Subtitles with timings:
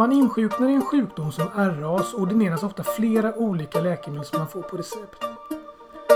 [0.00, 4.62] man insjuknar i en sjukdom som RAs ordineras ofta flera olika läkemedel som man får
[4.62, 5.24] på recept.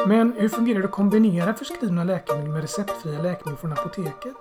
[0.07, 4.37] Men hur fungerar det att kombinera förskrivna läkemedel med receptfria läkemedel från apoteket?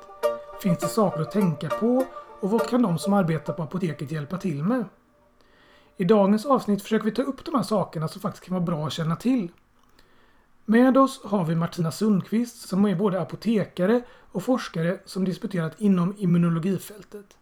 [0.62, 2.06] Finns det saker att tänka på
[2.40, 4.86] och vad kan de som arbetar på apoteket hjälpa till med?
[5.98, 8.88] I dagens avsnitt försöker vi ta upp de här sakerna som faktiskt kan vara bra
[8.88, 9.52] att känna till.
[10.66, 14.02] Med oss har vi Martina Sundqvist som är både apotekare
[14.32, 17.38] och forskare som disputerat inom immunologifältet.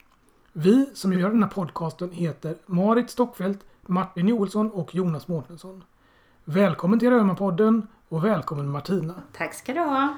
[0.53, 5.83] Vi som gör den här podcasten heter Marit Stockfeldt, Martin Joelsson och Jonas Mårtensson.
[6.45, 9.13] Välkommen till Röma-podden och välkommen Martina.
[9.33, 10.17] Tack ska du ha.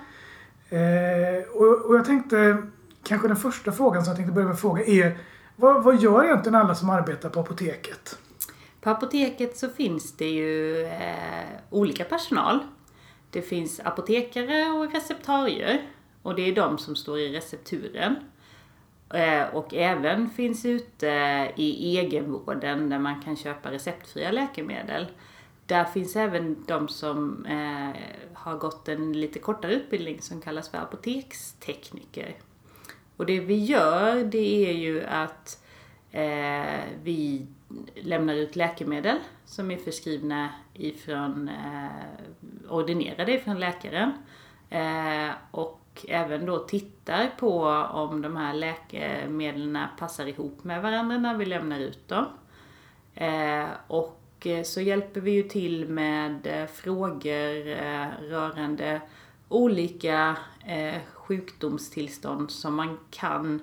[0.69, 2.63] Eh, och, och, jag tänkte,
[3.03, 5.17] kanske den första frågan som jag tänkte börja med att fråga är
[5.55, 8.19] vad, vad gör egentligen alla som arbetar på apoteket?
[8.81, 12.59] På apoteket så finns det ju eh, olika personal.
[13.29, 15.81] Det finns apotekare och receptarier
[16.21, 18.15] och det är de som står i recepturen.
[19.13, 21.07] Eh, och även finns ute
[21.55, 25.07] i egenvården där man kan köpa receptfria läkemedel.
[25.65, 28.01] Där finns även de som eh,
[28.33, 32.35] har gått en lite kortare utbildning som kallas för apotekstekniker.
[33.17, 35.63] Och det vi gör det är ju att
[36.11, 37.47] eh, vi
[37.95, 44.11] lämnar ut läkemedel som är förskrivna ifrån, eh, ordinerade ifrån läkaren.
[44.69, 45.29] Eh,
[45.93, 47.63] och även då tittar på
[47.93, 52.25] om de här läkemedlen passar ihop med varandra när vi lämnar ut dem.
[53.15, 59.01] Eh, och så hjälper vi ju till med eh, frågor eh, rörande
[59.49, 60.37] olika
[61.13, 63.61] sjukdomstillstånd som man kan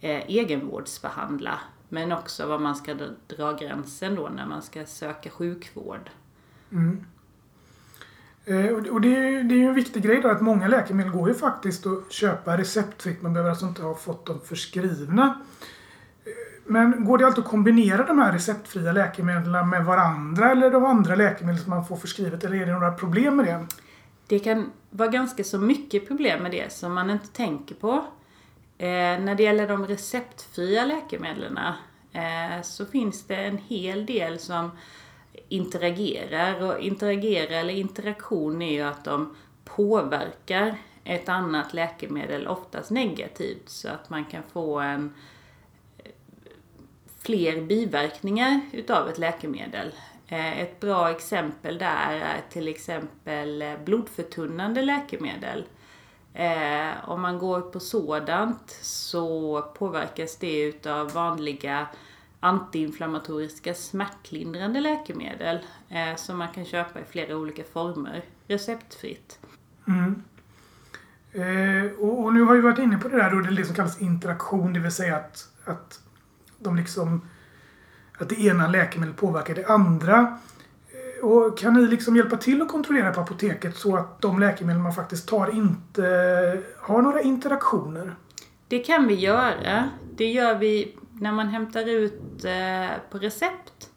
[0.00, 6.10] egenvårdsbehandla men också var man ska dra gränsen då när man ska söka sjukvård.
[6.72, 7.04] Mm.
[8.46, 11.28] Eh, och det är, det är ju en viktig grej då att många läkemedel går
[11.28, 13.22] ju faktiskt att köpa receptfritt.
[13.22, 15.40] Man behöver alltså inte ha fått dem förskrivna.
[16.24, 16.30] Eh,
[16.66, 21.14] men går det alltid att kombinera de här receptfria läkemedlen med varandra eller de andra
[21.14, 22.44] läkemedel som man får förskrivet?
[22.44, 23.66] Eller är det några problem med det?
[24.26, 27.92] Det kan vara ganska så mycket problem med det som man inte tänker på.
[28.78, 28.86] Eh,
[29.20, 31.58] när det gäller de receptfria läkemedlen
[32.12, 34.70] eh, så finns det en hel del som
[35.48, 36.62] interagerar.
[36.62, 43.88] Och interagera eller interaktion är ju att de påverkar ett annat läkemedel, oftast negativt, så
[43.88, 45.14] att man kan få en
[45.98, 46.10] eh,
[47.22, 49.92] fler biverkningar utav ett läkemedel.
[50.28, 55.64] Eh, ett bra exempel där är till exempel eh, blodförtunnande läkemedel.
[57.04, 61.86] Om man går på sådant så påverkas det utav vanliga
[62.44, 69.38] antiinflammatoriska smärtlindrande läkemedel eh, som man kan köpa i flera olika former, receptfritt.
[69.88, 70.22] Mm.
[71.32, 74.00] Eh, och, och, nu har vi varit inne på det där då, det som kallas
[74.00, 76.00] interaktion, det vill säga att, att
[76.58, 77.28] de liksom
[78.18, 80.38] att det ena läkemedlet påverkar det andra.
[81.22, 84.94] Och kan ni liksom hjälpa till att kontrollera på apoteket så att de läkemedel man
[84.94, 88.16] faktiskt tar inte har några interaktioner?
[88.68, 89.90] Det kan vi göra.
[90.16, 93.90] Det gör vi när man hämtar ut eh, på recept.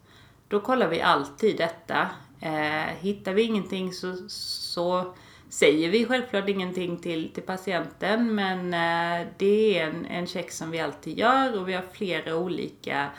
[0.48, 2.08] Då kollar vi alltid detta.
[2.40, 5.14] Eh, hittar vi ingenting så, så
[5.48, 10.70] säger vi självklart ingenting till, till patienten men eh, det är en, en check som
[10.70, 13.10] vi alltid gör och vi har flera olika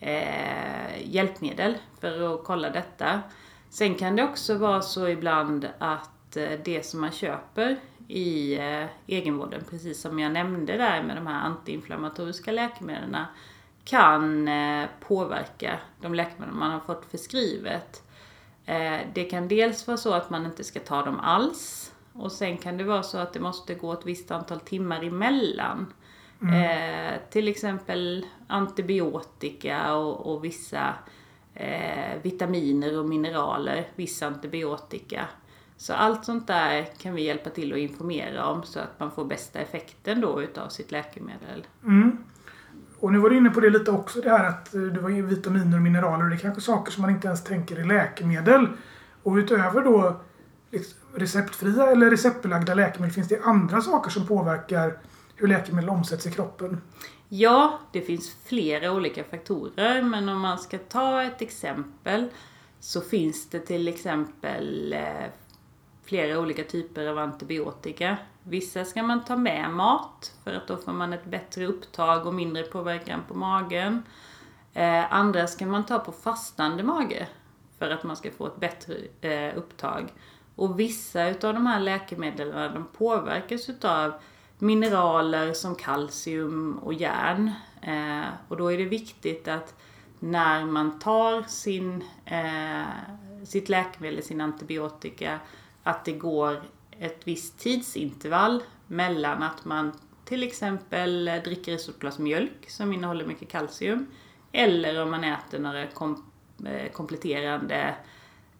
[0.00, 3.20] eh, hjälpmedel för att kolla detta.
[3.70, 7.76] Sen kan det också vara så ibland att eh, det som man köper
[8.10, 13.24] i eh, egenvården, precis som jag nämnde där med de här antiinflammatoriska läkemedlen,
[13.84, 18.06] kan eh, påverka de läkemedel man har fått förskrivet.
[19.14, 22.76] Det kan dels vara så att man inte ska ta dem alls och sen kan
[22.76, 25.92] det vara så att det måste gå ett visst antal timmar emellan.
[26.42, 27.18] Mm.
[27.30, 30.94] till exempel antibiotika och, och vissa
[31.54, 35.28] eh, vitaminer och mineraler, viss antibiotika.
[35.80, 39.24] Så allt sånt där kan vi hjälpa till att informera om så att man får
[39.24, 41.66] bästa effekten då utav sitt läkemedel.
[41.84, 42.18] Mm.
[42.98, 45.10] Och nu var du inne på det lite också det här att eh, det var
[45.10, 48.66] vitaminer och mineraler och det är kanske saker som man inte ens tänker i läkemedel.
[49.22, 50.20] Och utöver då
[50.70, 54.98] liksom receptfria eller receptbelagda läkemedel finns det andra saker som påverkar
[55.36, 56.80] hur läkemedel omsätts i kroppen?
[57.28, 62.28] Ja, det finns flera olika faktorer men om man ska ta ett exempel
[62.80, 65.30] så finns det till exempel eh,
[66.10, 68.16] flera olika typer av antibiotika.
[68.42, 72.34] Vissa ska man ta med mat för att då får man ett bättre upptag och
[72.34, 74.02] mindre påverkan på magen.
[74.74, 77.28] Eh, andra ska man ta på fastande mage
[77.78, 80.12] för att man ska få ett bättre eh, upptag.
[80.56, 84.12] Och vissa utav de här läkemedlen de påverkas utav
[84.58, 87.50] mineraler som kalcium och järn.
[87.82, 89.74] Eh, och då är det viktigt att
[90.18, 92.82] när man tar sin, eh,
[93.44, 95.40] sitt läkemedel, sin antibiotika,
[95.82, 96.62] att det går
[96.98, 99.92] ett visst tidsintervall mellan att man
[100.24, 104.06] till exempel dricker ett stort glas mjölk som innehåller mycket kalcium
[104.52, 106.24] eller om man äter några kom,
[106.66, 107.94] eh, kompletterande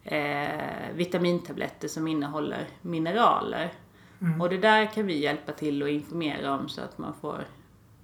[0.03, 3.73] eh, vitamintabletter som innehåller mineraler.
[4.21, 4.41] Mm.
[4.41, 7.47] Och det där kan vi hjälpa till och informera om så att man får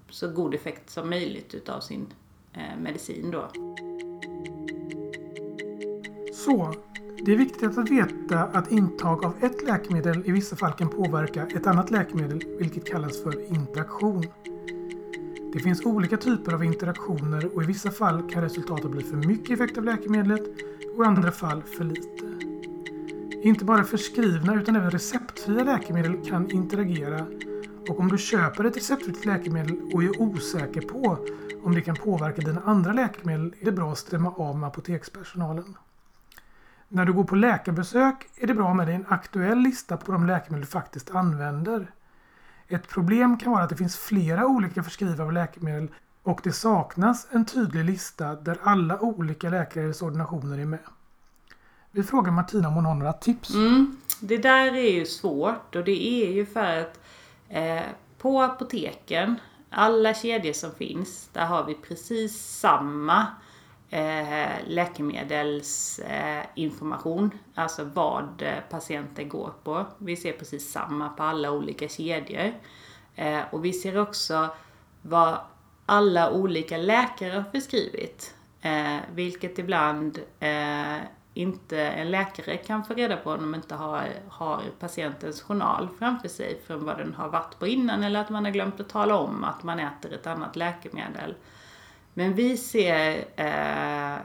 [0.10, 2.08] så god effekt som möjligt utav sin
[2.54, 3.48] eh, medicin då.
[6.34, 6.74] Så,
[7.26, 11.48] det är viktigt att veta att intag av ett läkemedel i vissa fall kan påverka
[11.48, 14.24] ett annat läkemedel, vilket kallas för interaktion.
[15.54, 19.50] Det finns olika typer av interaktioner och i vissa fall kan resultatet bli för mycket
[19.52, 20.42] effekt av läkemedlet
[20.96, 22.26] och i andra fall för lite.
[23.44, 27.26] Inte bara förskrivna utan även receptfria läkemedel kan interagera
[27.90, 31.18] och om du köper ett receptfritt läkemedel och är osäker på
[31.64, 35.76] om det kan påverka dina andra läkemedel är det bra att stämma av med apotekspersonalen.
[36.90, 40.28] När du går på läkarbesök är det bra med dig en aktuell lista på de
[40.28, 41.92] läkemedel du faktiskt använder.
[42.68, 45.88] Ett problem kan vara att det finns flera olika förskrivare av läkemedel
[46.24, 50.80] och det saknas en tydlig lista där alla olika läkares ordinationer är med.
[51.92, 53.54] Vi frågar Martina om hon har några tips.
[53.54, 57.00] Mm, det där är ju svårt och det är ju för att
[57.50, 57.84] eh,
[58.18, 59.36] på apoteken,
[59.70, 63.47] alla kedjor som finns, där har vi precis samma eh,
[63.90, 67.32] Eh, läkemedelsinformation, eh,
[67.64, 69.86] alltså vad eh, patienten går på.
[69.98, 72.54] Vi ser precis samma på alla olika kedjor.
[73.16, 74.50] Eh, och vi ser också
[75.02, 75.38] vad
[75.86, 78.36] alla olika läkare har förskrivit.
[78.62, 80.98] Eh, vilket ibland eh,
[81.34, 86.28] inte en läkare kan få reda på om de inte har, har patientens journal framför
[86.28, 89.18] sig från vad den har varit på innan eller att man har glömt att tala
[89.18, 91.36] om att man äter ett annat läkemedel.
[92.18, 94.20] Men vi ser eh,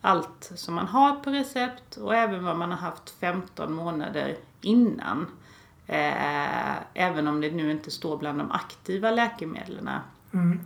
[0.00, 5.26] allt som man har på recept och även vad man har haft 15 månader innan.
[5.86, 9.90] Eh, även om det nu inte står bland de aktiva läkemedlen.
[10.32, 10.60] Mm.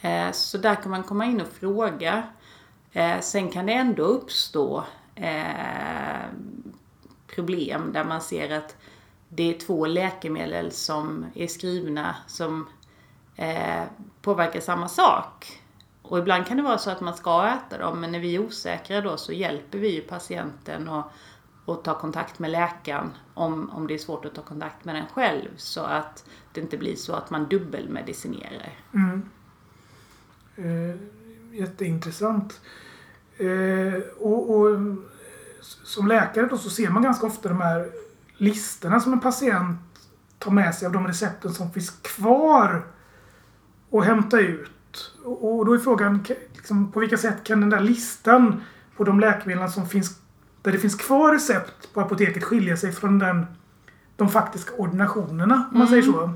[0.00, 2.22] Eh, så där kan man komma in och fråga.
[2.92, 4.84] Eh, sen kan det ändå uppstå
[5.14, 6.26] eh,
[7.34, 8.76] problem där man ser att
[9.28, 12.68] det är två läkemedel som är skrivna som
[13.36, 13.84] eh,
[14.22, 15.60] påverkar samma sak.
[16.08, 18.38] Och ibland kan det vara så att man ska äta dem, men när vi är
[18.38, 21.04] osäkra då så hjälper vi ju patienten och,
[21.64, 25.06] och ta kontakt med läkaren om, om det är svårt att ta kontakt med den
[25.06, 28.72] själv så att det inte blir så att man dubbelmedicinerar.
[28.94, 29.28] Mm.
[30.56, 30.96] Eh,
[31.60, 32.60] jätteintressant.
[33.36, 34.78] Eh, och, och,
[35.84, 37.90] som läkare då så ser man ganska ofta de här
[38.36, 39.78] listorna som en patient
[40.38, 42.86] tar med sig av de recepten som finns kvar
[43.90, 44.70] och hämta ut.
[45.26, 46.24] Och då är frågan
[46.54, 48.62] liksom, på vilka sätt kan den där listan
[48.96, 50.20] på de läkemedel som finns
[50.62, 53.46] där det finns kvar recept på apoteket skilja sig från den,
[54.16, 55.88] de faktiska ordinationerna, om man mm.
[55.88, 56.30] säger så?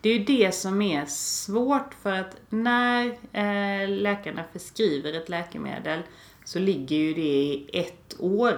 [0.00, 6.02] Det är ju det som är svårt för att när eh, läkarna förskriver ett läkemedel
[6.44, 8.54] så ligger ju det i ett år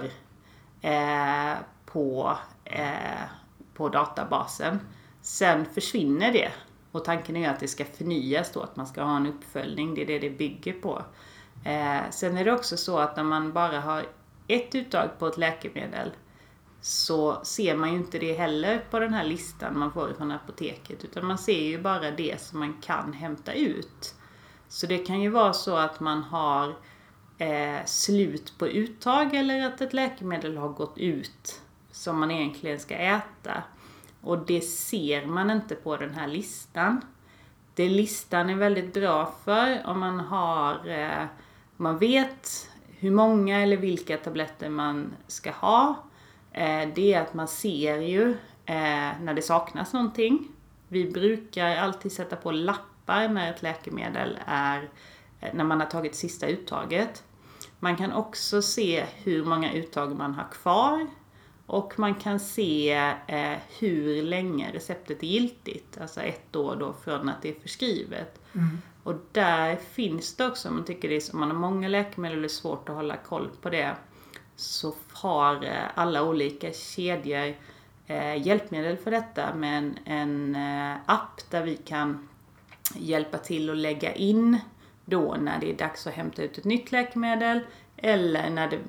[0.81, 1.53] eh,
[1.85, 3.21] på, eh,
[3.73, 4.79] på databasen.
[5.21, 6.51] Sen försvinner det
[6.91, 9.95] och tanken är att det ska förnyas då, att man ska ha en uppföljning.
[9.95, 11.03] Det är det det bygger på.
[11.65, 14.05] Eh, sen är det också så att när man bara har
[14.47, 16.11] ett uttag på ett läkemedel
[16.81, 21.03] så ser man ju inte det heller på den här listan man får från apoteket.
[21.03, 24.15] Utan man ser ju bara det som man kan hämta ut.
[24.67, 26.75] Så det kan ju vara så att man har
[27.37, 32.95] eh, slut på uttag eller att ett läkemedel har gått ut som man egentligen ska
[32.95, 33.63] äta.
[34.21, 37.01] Och det ser man inte på den här listan.
[37.75, 41.25] Det listan är väldigt bra för om man har, eh,
[41.77, 45.95] man vet hur många eller vilka tabletter man ska ha.
[46.51, 48.29] Eh, det är att man ser ju
[48.65, 50.47] eh, när det saknas någonting.
[50.87, 54.89] Vi brukar alltid sätta på lappar när ett läkemedel är,
[55.39, 57.23] eh, när man har tagit sista uttaget.
[57.79, 61.07] Man kan också se hur många uttag man har kvar
[61.71, 62.91] och man kan se
[63.27, 68.41] eh, hur länge receptet är giltigt, alltså ett år då från att det är förskrivet.
[68.53, 68.81] Mm.
[69.03, 72.37] Och där finns det också, om man tycker det är, om man har många läkemedel
[72.37, 73.95] och det är svårt att hålla koll på det,
[74.55, 77.55] så har eh, alla olika kedjor
[78.07, 82.27] eh, hjälpmedel för detta med en, en eh, app där vi kan
[82.95, 84.57] hjälpa till att lägga in
[85.05, 87.59] då när det är dags att hämta ut ett nytt läkemedel
[87.97, 88.79] eller när det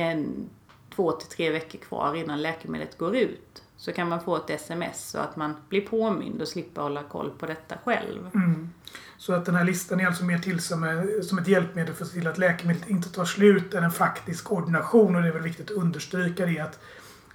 [0.00, 0.50] är en
[0.94, 3.62] två till tre veckor kvar innan läkemedlet går ut.
[3.76, 7.30] så kan man få ett sms så att man blir påmind och slipper hålla koll
[7.30, 8.30] på detta själv.
[8.34, 8.70] Mm.
[9.18, 12.10] Så att den här listan är alltså mer till som, som ett hjälpmedel för att
[12.10, 15.16] se till att läkemedlet inte tar slut än en faktisk ordination.
[15.16, 16.80] Och det är väl viktigt att understryka det att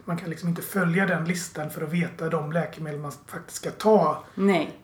[0.05, 3.71] man kan liksom inte följa den listan för att veta de läkemedel man faktiskt ska
[3.71, 4.23] ta.
[4.35, 4.79] Nej,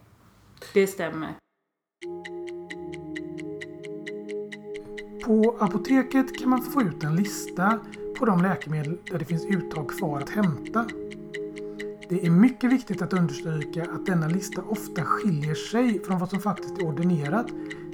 [0.74, 1.34] det stämmer.
[5.26, 7.80] På apoteket kan man få ut en lista
[8.20, 10.86] på de läkemedel där det finns uttag kvar att hämta.
[12.10, 16.40] Det är mycket viktigt att understryka att denna lista ofta skiljer sig från vad som
[16.40, 17.48] faktiskt är ordinerat.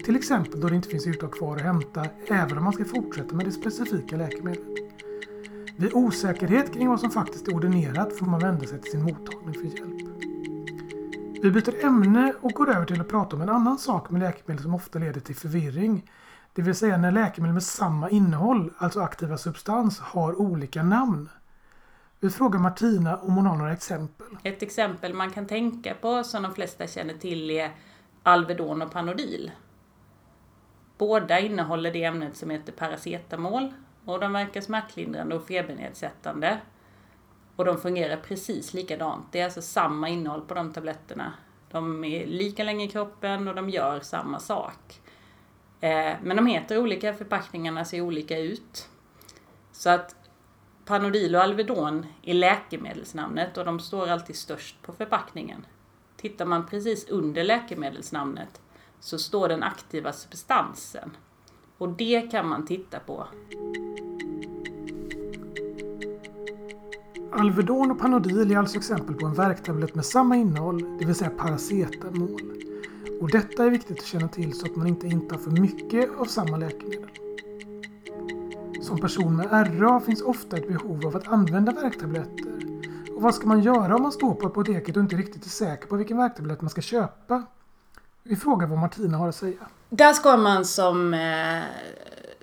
[0.05, 3.35] Till exempel då det inte finns uttag kvar att hämta även om man ska fortsätta
[3.35, 4.67] med det specifika läkemedlet.
[5.77, 9.53] Vid osäkerhet kring vad som faktiskt är ordinerat får man vända sig till sin mottagning
[9.53, 10.01] för hjälp.
[11.43, 14.63] Vi byter ämne och går över till att prata om en annan sak med läkemedel
[14.63, 16.11] som ofta leder till förvirring.
[16.53, 21.29] Det vill säga när läkemedel med samma innehåll, alltså aktiva substans, har olika namn.
[22.19, 24.27] Vi frågar Martina om hon har några exempel.
[24.43, 27.71] Ett exempel man kan tänka på som de flesta känner till är
[28.23, 29.51] Alvedon och Panodil.
[30.97, 33.73] Båda innehåller det ämnet som heter paracetamol
[34.05, 36.59] och de verkar smärtlindrande och febernedsättande.
[37.55, 39.25] Och de fungerar precis likadant.
[39.31, 41.33] Det är alltså samma innehåll på de tabletterna.
[41.71, 45.01] De är lika länge i kroppen och de gör samma sak.
[45.81, 48.89] Eh, men de heter olika, förpackningarna ser olika ut.
[49.71, 50.15] Så att
[50.85, 55.65] Panodil och Alvedon är läkemedelsnamnet och de står alltid störst på förpackningen.
[56.17, 58.61] Tittar man precis under läkemedelsnamnet
[58.99, 61.17] så står den aktiva substansen.
[61.77, 63.27] Och det kan man titta på.
[67.31, 71.29] Alvedon och Panodil är alltså exempel på en värktablett med samma innehåll, det vill säga
[71.29, 72.70] paracetamol.
[73.21, 76.25] Och detta är viktigt att känna till så att man inte intar för mycket av
[76.25, 77.09] samma läkemedel.
[78.81, 82.53] Som person med RA finns ofta ett behov av att använda värktabletter.
[83.15, 85.87] Och vad ska man göra om man står på apoteket och inte riktigt är säker
[85.87, 87.43] på vilken värktablett man ska köpa?
[88.23, 89.67] Vi frågar vad Martina har att säga.
[89.89, 91.63] Där ska man som, eh,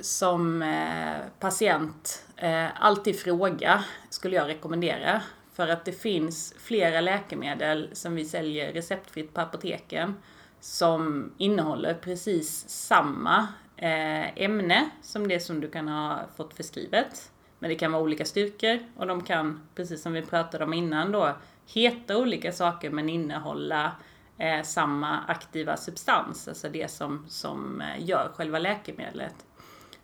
[0.01, 5.23] som eh, patient eh, alltid fråga, skulle jag rekommendera.
[5.53, 10.15] För att det finns flera läkemedel som vi säljer receptfritt på apoteken
[10.61, 17.33] som innehåller precis samma eh, ämne som det som du kan ha fått förskrivet.
[17.59, 21.13] Men det kan vara olika styrkor och de kan, precis som vi pratade om innan
[21.13, 21.37] då,
[21.67, 23.93] heta olika saker men innehålla
[24.39, 29.35] eh, samma aktiva substans, alltså det som, som eh, gör själva läkemedlet.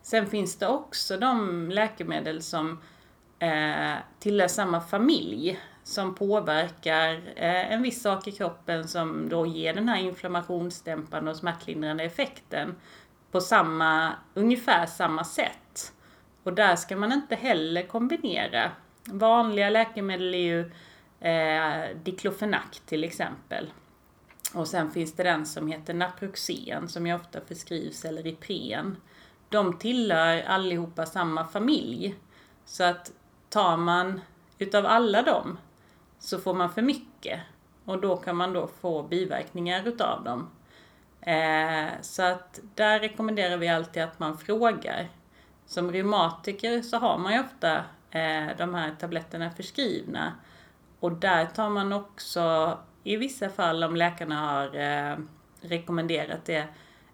[0.02, 2.80] Sen finns det också de läkemedel som
[3.38, 9.74] eh, tillhör samma familj som påverkar eh, en viss sak i kroppen som då ger
[9.74, 12.74] den här inflammationsdämpande och smärtlindrande effekten
[13.30, 15.92] på samma, ungefär samma sätt.
[16.42, 18.70] Och där ska man inte heller kombinera.
[19.04, 20.70] Vanliga läkemedel är ju
[21.20, 23.72] eh, diklofenak till exempel.
[24.54, 28.96] Och sen finns det den som heter Naproxen som ju ofta förskrivs, eller Ipren.
[29.48, 32.14] De tillhör allihopa samma familj.
[32.64, 33.12] Så att
[33.48, 34.20] tar man
[34.58, 35.58] utav alla dem
[36.24, 37.40] så får man för mycket.
[37.84, 40.50] Och då kan man då få biverkningar utav dem.
[41.20, 45.08] Eh, så att där rekommenderar vi alltid att man frågar.
[45.66, 47.76] Som reumatiker så har man ju ofta
[48.10, 50.32] eh, de här tabletterna förskrivna.
[51.00, 55.18] Och där tar man också, i vissa fall om läkarna har eh,
[55.60, 56.66] rekommenderat det,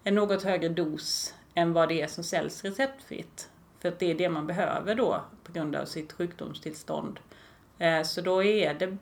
[0.04, 3.50] en något högre dos än vad det är som säljs receptfritt.
[3.80, 7.20] För att det är det man behöver då på grund av sitt sjukdomstillstånd.
[7.80, 8.96] Eh, så då är det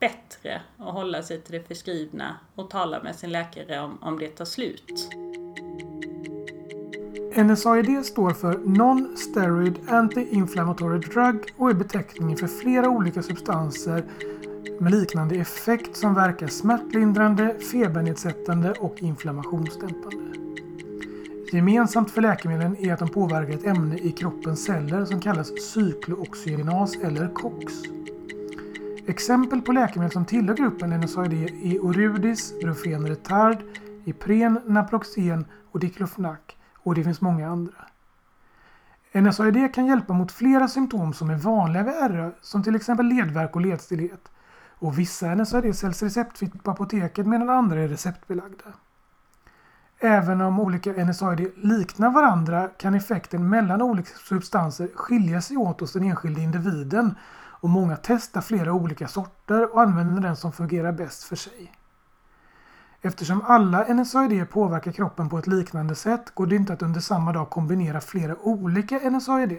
[0.00, 4.28] bättre att hålla sig till det förskrivna och tala med sin läkare om, om det
[4.28, 5.08] tar slut.
[7.36, 14.04] NSAID står för Non-Steroid Anti-Inflammatory Drug och är beteckningen för flera olika substanser
[14.80, 20.16] med liknande effekt som verkar smärtlindrande, febernedsättande och inflammationsdämpande.
[21.52, 26.96] Gemensamt för läkemedlen är att de påverkar ett ämne i kroppens celler som kallas cyklooxygenas
[26.96, 27.74] eller COX.
[29.08, 33.58] Exempel på läkemedel som tillhör gruppen NSAID är Orudis, Brufen Retard,
[34.04, 36.38] Ipren, Naproxen och Diclofenac
[36.74, 37.74] och det finns många andra.
[39.12, 43.56] NSAID kan hjälpa mot flera symptom som är vanliga vid RA som till exempel ledvärk
[43.56, 44.28] och ledstillhet.
[44.78, 48.64] Och vissa NSAID säljs receptfritt på apoteket medan andra är receptbelagda.
[49.98, 55.92] Även om olika NSAID liknar varandra kan effekten mellan olika substanser skilja sig åt hos
[55.92, 57.14] den enskilde individen
[57.66, 61.72] och många testar flera olika sorter och använder den som fungerar bäst för sig.
[63.02, 67.32] Eftersom alla NSAID påverkar kroppen på ett liknande sätt går det inte att under samma
[67.32, 69.58] dag kombinera flera olika NSAID.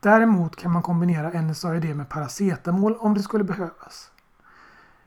[0.00, 4.10] Däremot kan man kombinera NSAID med paracetamol om det skulle behövas.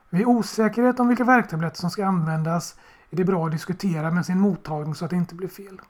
[0.10, 2.75] Vid osäkerhet om vilka värktabletter som ska användas
[3.10, 5.81] är det bra att diskutera med sin mottagning så att det inte blir fel.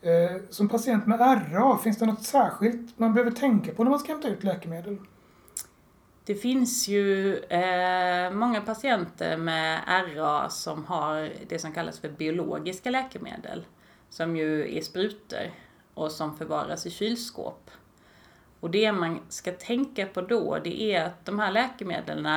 [0.00, 4.00] Eh, som patient med RA, finns det något särskilt man behöver tänka på när man
[4.00, 4.98] ska hämta ut läkemedel?
[6.26, 12.90] Det finns ju eh, många patienter med RA som har det som kallas för biologiska
[12.90, 13.64] läkemedel.
[14.10, 15.50] Som ju är sprutor
[15.94, 17.70] och som förvaras i kylskåp.
[18.60, 22.28] Och det man ska tänka på då, det är att de här läkemedlen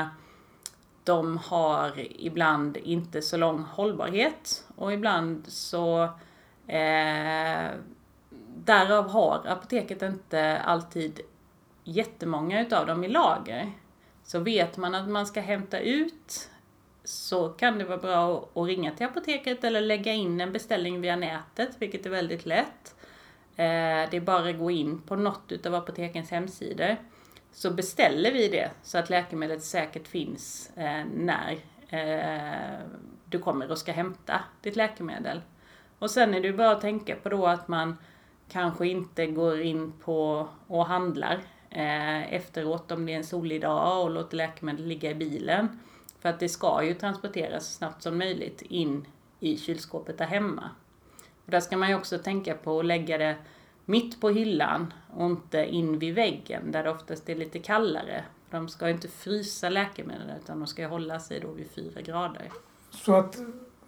[1.04, 6.04] de har ibland inte så lång hållbarhet och ibland så
[6.68, 7.70] eh,
[8.56, 11.22] därav har apoteket inte alltid
[11.90, 13.72] jättemånga utav dem i lager.
[14.24, 16.50] Så vet man att man ska hämta ut
[17.04, 21.16] så kan det vara bra att ringa till apoteket eller lägga in en beställning via
[21.16, 22.96] nätet, vilket är väldigt lätt.
[23.56, 26.96] Eh, det är bara att gå in på något utav apotekens hemsidor.
[27.52, 31.58] Så beställer vi det så att läkemedlet säkert finns eh, när
[31.90, 32.80] eh,
[33.26, 35.42] du kommer och ska hämta ditt läkemedel.
[36.00, 37.98] Och sen är det bara att tänka på då att man
[38.50, 41.40] kanske inte går in på och handlar
[41.70, 45.80] Eh, efteråt om det är en solig dag och låter läkemedlet ligga i bilen.
[46.20, 49.06] För att det ska ju transporteras så snabbt som möjligt in
[49.40, 50.70] i kylskåpet där hemma.
[51.46, 53.36] Och där ska man ju också tänka på att lägga det
[53.86, 58.24] mitt på hyllan och inte in vid väggen där det oftast är lite kallare.
[58.50, 62.52] De ska ju inte frysa läkemedlen utan de ska hålla sig då vid 4 grader.
[62.92, 63.38] Så att,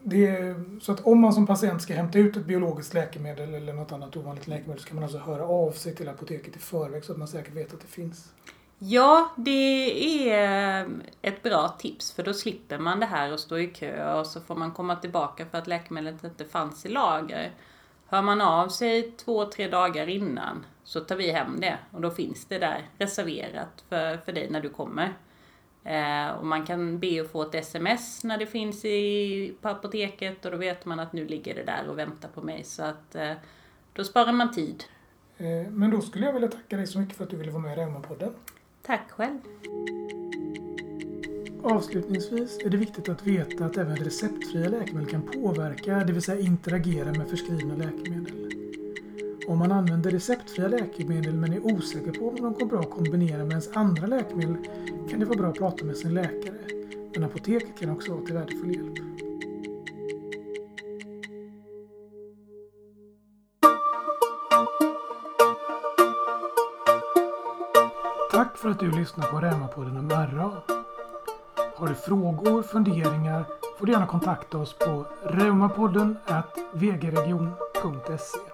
[0.03, 3.91] det, så att om man som patient ska hämta ut ett biologiskt läkemedel eller något
[3.91, 7.11] annat ovanligt läkemedel så kan man alltså höra av sig till apoteket i förväg så
[7.11, 8.33] att man säkert vet att det finns?
[8.79, 10.89] Ja, det är eh,
[11.21, 14.41] ett bra tips för då slipper man det här och stå i kö och så
[14.41, 17.51] får man komma tillbaka för att läkemedlet inte fanns i lager.
[18.07, 22.11] Hör man av sig två, tre dagar innan så tar vi hem det och då
[22.11, 25.13] finns det där reserverat för, för dig när du kommer.
[25.83, 30.45] Eh, och man kan be att få ett sms när det finns i, på apoteket
[30.45, 32.63] och då vet man att nu ligger det där och väntar på mig.
[32.63, 33.33] Så att eh,
[33.93, 34.83] då sparar man tid.
[35.37, 37.61] Eh, men då skulle jag vilja tacka dig så mycket för att du ville vara
[37.61, 38.33] med i Reumapodden.
[38.81, 39.39] Tack själv.
[41.63, 46.39] Avslutningsvis är det viktigt att veta att även receptfria läkemedel kan påverka, det vill säga
[46.39, 48.50] interagera med förskrivna läkemedel.
[49.47, 53.37] Om man använder receptfria läkemedel men är osäker på om de går bra att kombinera
[53.37, 54.57] med ens andra läkemedel
[55.09, 56.57] kan det vara bra att prata med sin läkare.
[57.13, 58.97] Men apoteket kan också vara till värdefull hjälp.
[68.31, 70.51] Tack för att du lyssnar på Rämapodden om RA.
[71.75, 73.45] Har du frågor, funderingar
[73.79, 76.17] får du gärna kontakta oss på reumapodden
[76.73, 78.50] vgregion.se